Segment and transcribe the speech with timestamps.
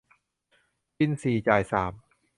[0.97, 1.93] กินสี่จ่ายสาม